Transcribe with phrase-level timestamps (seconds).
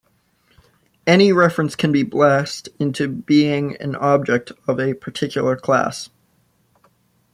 [1.05, 6.09] Any reference can be blessed into being an object of a particular class.